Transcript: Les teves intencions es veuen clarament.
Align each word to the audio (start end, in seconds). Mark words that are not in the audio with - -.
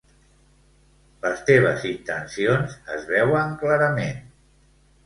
Les 1.25 1.43
teves 1.51 1.85
intencions 1.91 2.75
es 2.99 3.07
veuen 3.13 3.57
clarament. 3.63 4.27